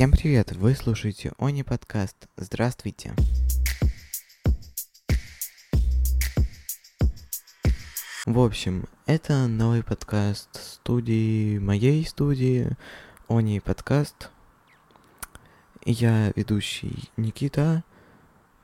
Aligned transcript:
Всем 0.00 0.12
привет! 0.12 0.52
Вы 0.52 0.74
слушаете 0.74 1.32
Они 1.38 1.62
подкаст. 1.62 2.16
Здравствуйте! 2.38 3.12
В 8.24 8.38
общем, 8.38 8.86
это 9.04 9.46
новый 9.46 9.82
подкаст 9.82 10.48
студии, 10.54 11.58
моей 11.58 12.06
студии, 12.06 12.78
Они 13.28 13.60
подкаст. 13.60 14.30
Я 15.84 16.32
ведущий 16.34 17.10
Никита. 17.18 17.84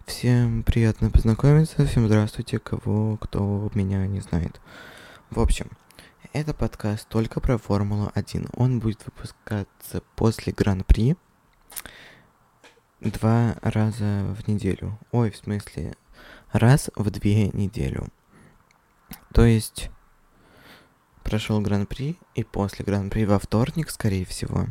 Всем 0.06 0.62
приятно 0.62 1.10
познакомиться, 1.10 1.84
всем 1.84 2.06
здравствуйте, 2.06 2.58
кого, 2.58 3.18
кто 3.18 3.70
меня 3.74 4.06
не 4.06 4.20
знает. 4.20 4.58
В 5.28 5.40
общем, 5.40 5.68
это 6.32 6.54
подкаст 6.54 7.06
только 7.10 7.40
про 7.40 7.58
Формулу-1. 7.58 8.48
Он 8.54 8.80
будет 8.80 9.04
выпускаться 9.04 10.02
после 10.14 10.54
Гран-при 10.54 11.14
два 13.00 13.56
раза 13.62 14.34
в 14.38 14.48
неделю. 14.48 14.98
Ой, 15.12 15.30
в 15.30 15.36
смысле, 15.36 15.94
раз 16.52 16.90
в 16.94 17.10
две 17.10 17.48
неделю. 17.48 18.08
То 19.32 19.44
есть 19.44 19.90
прошел 21.22 21.60
Гран-при, 21.60 22.18
и 22.34 22.44
после 22.44 22.84
Гран-при 22.84 23.24
во 23.24 23.38
вторник, 23.38 23.90
скорее 23.90 24.24
всего. 24.24 24.66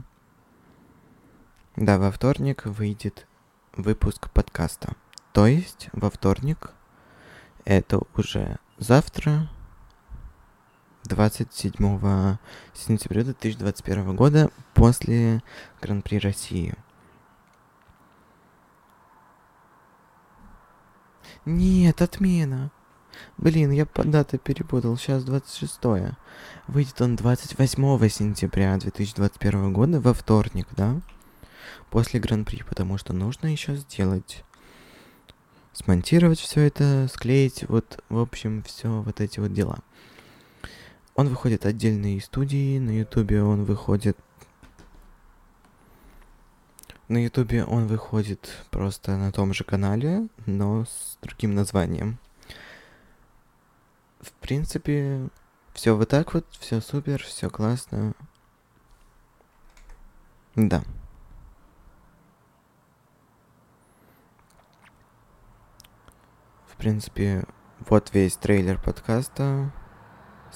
Да, 1.76 1.98
во 1.98 2.12
вторник 2.12 2.66
выйдет 2.66 3.28
выпуск 3.76 4.30
подкаста. 4.32 4.96
То 5.34 5.48
есть 5.48 5.90
во 5.92 6.10
вторник, 6.10 6.72
это 7.66 8.00
уже 8.16 8.58
завтра, 8.78 9.50
27 11.08 12.38
сентября 12.74 13.24
2021 13.24 14.16
года, 14.16 14.50
после 14.74 15.44
Гран-при 15.82 16.18
России. 16.20 16.74
Нет, 21.46 22.02
отмена. 22.02 22.72
Блин, 23.38 23.72
я 23.72 23.86
по 23.86 24.04
даты 24.04 24.38
перепутал. 24.38 24.98
Сейчас 24.98 25.24
26 25.24 25.80
-е. 25.82 26.14
Выйдет 26.68 27.00
он 27.02 27.16
28 27.16 28.10
сентября 28.10 28.78
2021 28.78 29.74
года 29.74 30.02
во 30.02 30.14
вторник, 30.14 30.68
да? 30.76 31.00
После 31.92 32.20
Гран-при, 32.20 32.64
потому 32.64 32.98
что 32.98 33.14
нужно 33.14 33.48
еще 33.48 33.76
сделать 33.76 34.44
смонтировать 35.74 36.40
все 36.40 36.62
это, 36.62 37.08
склеить, 37.12 37.66
вот, 37.68 38.04
в 38.10 38.18
общем, 38.18 38.64
все 38.64 39.02
вот 39.02 39.22
эти 39.22 39.40
вот 39.40 39.54
дела. 39.54 39.80
Он 41.16 41.30
выходит 41.30 41.66
отдельные 41.66 42.20
студии, 42.20 42.78
на 42.78 43.00
ютубе 43.00 43.42
он 43.42 43.64
выходит... 43.64 44.18
На 47.08 47.24
ютубе 47.24 47.64
он 47.64 47.88
выходит 47.88 48.66
просто 48.70 49.16
на 49.16 49.32
том 49.32 49.54
же 49.54 49.64
канале, 49.64 50.28
но 50.46 50.84
с 50.84 51.18
другим 51.22 51.56
названием. 51.56 52.18
В 54.20 54.32
принципе, 54.34 55.30
все 55.74 55.96
вот 55.96 56.10
так 56.10 56.34
вот, 56.34 56.46
все 56.60 56.82
супер, 56.82 57.24
все 57.24 57.50
классно. 57.50 58.14
Да. 60.56 60.84
В 66.68 66.76
принципе, 66.76 67.46
вот 67.88 68.14
весь 68.14 68.36
трейлер 68.36 68.82
подкаста. 68.82 69.72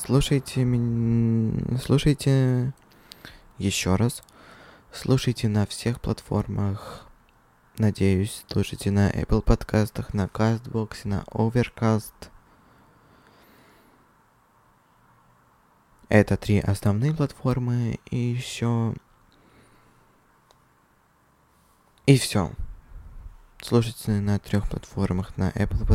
Слушайте 0.02 0.64
меня... 0.64 1.78
Слушайте 1.78 2.74
еще 3.58 3.96
раз. 3.96 4.24
Слушайте 4.94 5.50
на 5.50 5.66
всех 5.66 6.00
платформах. 6.00 7.06
Надеюсь, 7.78 8.46
слушайте 8.48 8.92
на 8.92 9.12
Apple 9.12 9.42
подкастах, 9.42 10.14
на 10.14 10.28
CastBox, 10.28 11.02
на 11.04 11.24
Overcast. 11.32 12.14
Это 16.08 16.38
три 16.38 16.60
основные 16.60 17.14
платформы 17.14 18.00
и 18.10 18.18
еще... 18.18 18.96
И 22.06 22.18
все. 22.18 22.54
Слушайте 23.62 24.12
на 24.12 24.40
трех 24.40 24.70
платформах, 24.70 25.36
на 25.36 25.50
Apple 25.50 25.86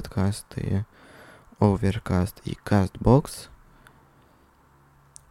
и 0.57 0.85
Overcast 1.59 2.35
и 2.45 2.53
CastBox. 2.65 3.49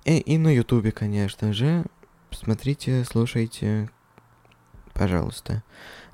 И, 0.06 0.18
и 0.18 0.38
на 0.38 0.54
Ютубе, 0.54 0.92
конечно 0.92 1.54
же. 1.54 1.86
Смотрите, 2.32 3.06
слушайте, 3.06 3.90
пожалуйста. 4.94 5.64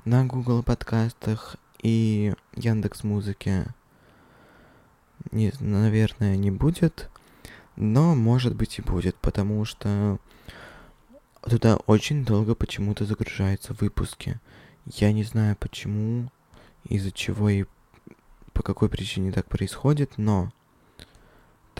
На 0.04 0.24
Google 0.24 0.62
подкастах 0.62 1.56
и 1.82 2.34
Яндекс 2.54 3.02
Музыке, 3.02 3.66
не, 5.32 5.52
наверное, 5.58 6.36
не 6.36 6.50
будет. 6.50 7.10
Но, 7.74 8.14
может 8.14 8.54
быть, 8.54 8.78
и 8.78 8.82
будет, 8.82 9.16
потому 9.16 9.64
что 9.64 10.18
туда 11.42 11.76
очень 11.86 12.24
долго 12.24 12.54
почему-то 12.54 13.04
загружаются 13.04 13.74
выпуски. 13.74 14.38
Я 14.86 15.12
не 15.12 15.24
знаю 15.24 15.56
почему, 15.56 16.30
из-за 16.84 17.10
чего 17.10 17.48
и 17.48 17.64
по 18.52 18.62
какой 18.62 18.88
причине 18.88 19.32
так 19.32 19.46
происходит, 19.46 20.12
но 20.16 20.52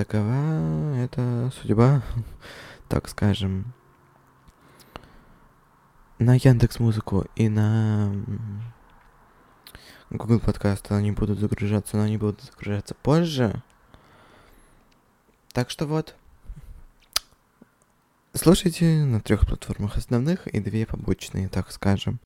такова 0.05 0.97
это 0.97 1.53
судьба, 1.61 2.03
так 2.89 3.07
скажем. 3.07 3.75
На 6.19 6.37
Яндекс 6.37 6.79
Музыку 6.79 7.27
и 7.37 7.51
на 7.51 8.11
Google 10.09 10.41
подкасты 10.41 10.95
они 10.95 11.13
будут 11.13 11.39
загружаться, 11.39 11.99
но 11.99 12.05
они 12.05 12.17
будут 12.17 12.41
загружаться 12.41 12.95
позже. 12.95 13.63
Так 15.53 15.69
что 15.69 15.85
вот. 15.85 16.15
Слушайте 18.33 19.05
на 19.05 19.21
трех 19.21 19.47
платформах 19.47 19.99
основных 19.99 20.47
и 20.47 20.61
две 20.61 20.87
побочные, 20.87 21.51
так 21.51 21.71
скажем. 21.71 22.21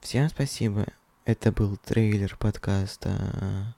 Всем 0.00 0.30
спасибо. 0.30 0.86
Это 1.26 1.52
был 1.52 1.78
трейлер 1.78 2.36
подкаста 2.38 3.74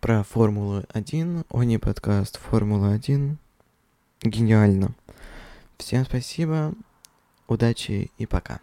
про 0.00 0.22
Формулу 0.22 0.84
1. 0.92 1.46
О, 1.48 1.62
не 1.62 1.78
подкаст, 1.78 2.38
Формула 2.38 2.92
1. 2.92 3.38
Гениально. 4.20 4.94
Всем 5.78 6.04
спасибо. 6.04 6.74
Удачи 7.48 8.10
и 8.18 8.26
пока. 8.26 8.60